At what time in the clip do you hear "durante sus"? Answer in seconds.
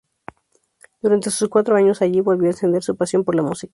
1.03-1.47